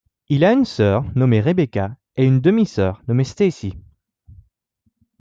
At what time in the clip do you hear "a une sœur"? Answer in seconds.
0.43-1.05